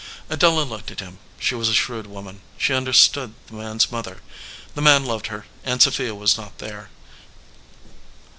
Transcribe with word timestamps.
Adela 0.31 0.63
looked 0.63 0.89
at 0.89 0.99
him. 0.99 1.19
She 1.39 1.53
was 1.53 1.69
a 1.69 1.75
shrewd 1.75 2.07
woman. 2.07 2.41
She 2.57 2.73
understood 2.73 3.35
the 3.45 3.53
man 3.53 3.75
s 3.75 3.91
mother. 3.91 4.21
The 4.73 4.81
man 4.81 5.05
loved 5.05 5.27
her, 5.27 5.45
and 5.63 5.79
Sophia 5.79 6.15
was 6.15 6.39
not 6.39 6.57
there. 6.57 6.89